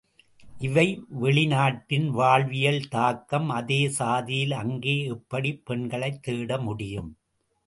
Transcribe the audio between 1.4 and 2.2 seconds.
நாட்டின்